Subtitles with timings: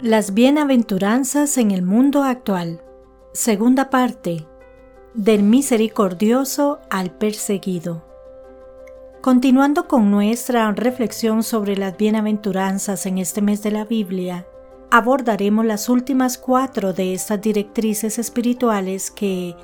[0.00, 2.84] Las bienaventuranzas en el mundo actual.
[3.32, 4.46] Segunda parte.
[5.12, 8.04] Del misericordioso al perseguido.
[9.20, 14.46] Continuando con nuestra reflexión sobre las bienaventuranzas en este mes de la Biblia,
[14.92, 19.56] abordaremos las últimas cuatro de estas directrices espirituales que,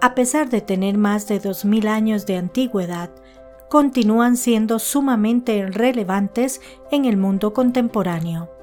[0.00, 3.10] a pesar de tener más de dos mil años de antigüedad,
[3.68, 6.60] continúan siendo sumamente relevantes
[6.92, 8.59] en el mundo contemporáneo.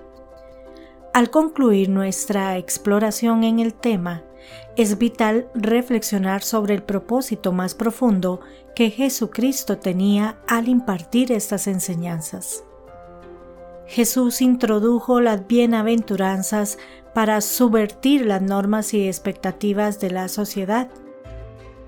[1.18, 4.22] Al concluir nuestra exploración en el tema,
[4.76, 8.40] es vital reflexionar sobre el propósito más profundo
[8.76, 12.64] que Jesucristo tenía al impartir estas enseñanzas.
[13.88, 16.78] Jesús introdujo las bienaventuranzas
[17.16, 20.88] para subvertir las normas y expectativas de la sociedad.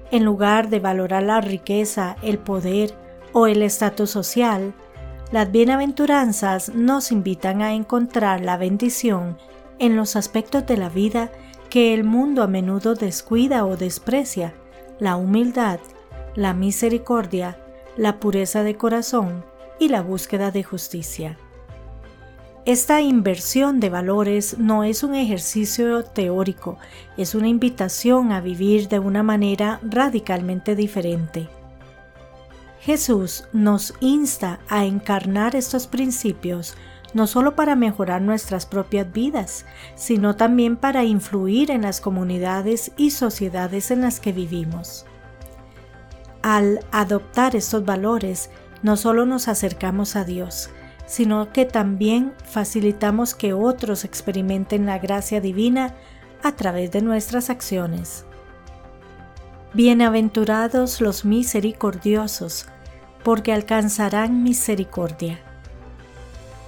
[0.09, 2.98] En lugar de valorar la riqueza, el poder
[3.34, 4.73] o el estatus social,
[5.32, 9.38] las bienaventuranzas nos invitan a encontrar la bendición
[9.78, 11.32] en los aspectos de la vida
[11.70, 14.54] que el mundo a menudo descuida o desprecia,
[14.99, 15.80] la humildad,
[16.36, 17.60] la misericordia,
[17.96, 19.46] la pureza de corazón
[19.80, 21.38] y la búsqueda de justicia.
[22.66, 26.77] Esta inversión de valores no es un ejercicio teórico,
[27.18, 31.49] es una invitación a vivir de una manera radicalmente diferente.
[32.80, 36.76] Jesús nos insta a encarnar estos principios
[37.13, 43.12] no solo para mejorar nuestras propias vidas, sino también para influir en las comunidades y
[43.12, 45.05] sociedades en las que vivimos.
[46.41, 48.49] Al adoptar estos valores,
[48.82, 50.70] no solo nos acercamos a Dios,
[51.05, 55.96] sino que también facilitamos que otros experimenten la gracia divina
[56.43, 58.26] a través de nuestras acciones.
[59.71, 62.65] Bienaventurados los misericordiosos,
[63.23, 65.39] porque alcanzarán misericordia.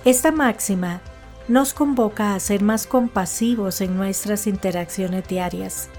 [0.05, 1.01] Esta máxima
[1.47, 5.89] nos convoca a ser más compasivos en nuestras interacciones diarias.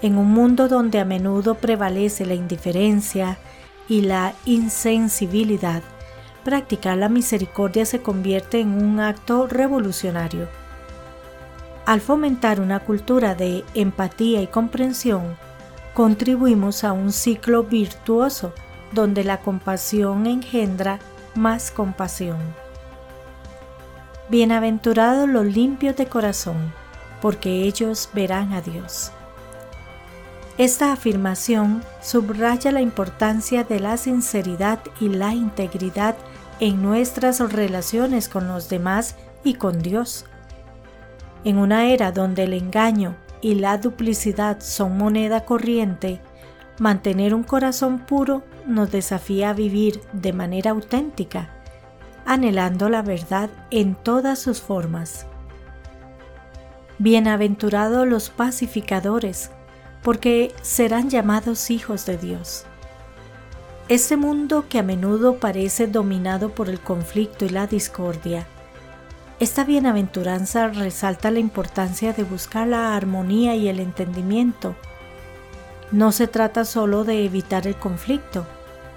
[0.00, 3.36] En un mundo donde a menudo prevalece la indiferencia
[3.86, 5.82] y la insensibilidad,
[6.44, 10.48] practicar la misericordia se convierte en un acto revolucionario.
[11.84, 15.36] Al fomentar una cultura de empatía y comprensión,
[15.96, 18.52] contribuimos a un ciclo virtuoso
[18.92, 20.98] donde la compasión engendra
[21.34, 22.36] más compasión.
[24.28, 26.70] Bienaventurados los limpios de corazón,
[27.22, 29.10] porque ellos verán a Dios.
[30.58, 36.14] Esta afirmación subraya la importancia de la sinceridad y la integridad
[36.60, 40.26] en nuestras relaciones con los demás y con Dios.
[41.42, 46.20] En una era donde el engaño y la duplicidad son moneda corriente,
[46.78, 51.50] mantener un corazón puro nos desafía a vivir de manera auténtica,
[52.24, 55.26] anhelando la verdad en todas sus formas.
[56.98, 59.50] Bienaventurados los pacificadores,
[60.02, 62.64] porque serán llamados hijos de Dios.
[63.88, 68.46] Este mundo que a menudo parece dominado por el conflicto y la discordia,
[69.38, 74.74] esta bienaventuranza resalta la importancia de buscar la armonía y el entendimiento.
[75.92, 78.46] No se trata solo de evitar el conflicto,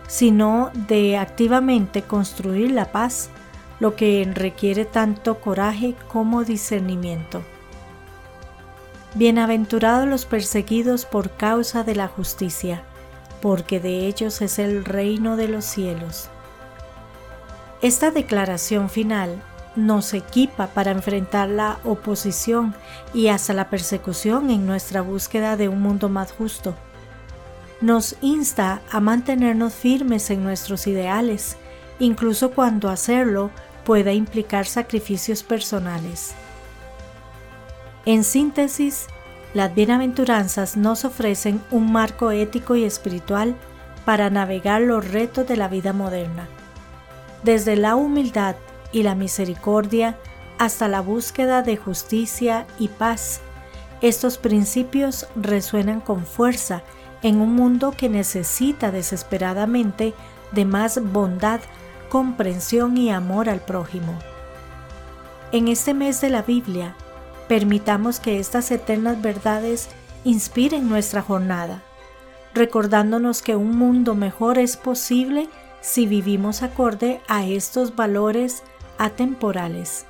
[0.07, 3.29] sino de activamente construir la paz,
[3.81, 7.41] lo que requiere tanto coraje como discernimiento.
[9.15, 12.83] Bienaventurados los perseguidos por causa de la justicia,
[13.41, 16.29] porque de ellos es el reino de los cielos.
[17.81, 19.41] Esta declaración final
[19.75, 22.75] nos equipa para enfrentar la oposición
[23.13, 26.75] y hasta la persecución en nuestra búsqueda de un mundo más justo
[27.81, 31.55] nos insta a mantenernos firmes en nuestros ideales,
[31.99, 33.51] incluso cuando hacerlo
[33.85, 36.33] pueda implicar sacrificios personales.
[38.05, 39.07] En síntesis,
[39.53, 43.55] las bienaventuranzas nos ofrecen un marco ético y espiritual
[44.05, 46.47] para navegar los retos de la vida moderna.
[47.43, 48.55] Desde la humildad
[48.91, 50.17] y la misericordia
[50.57, 53.41] hasta la búsqueda de justicia y paz,
[54.01, 56.83] estos principios resuenan con fuerza
[57.21, 60.13] en un mundo que necesita desesperadamente
[60.51, 61.59] de más bondad,
[62.09, 64.17] comprensión y amor al prójimo.
[65.51, 66.95] En este mes de la Biblia,
[67.47, 69.89] permitamos que estas eternas verdades
[70.23, 71.83] inspiren nuestra jornada,
[72.53, 75.49] recordándonos que un mundo mejor es posible
[75.81, 78.63] si vivimos acorde a estos valores
[78.99, 80.05] atemporales.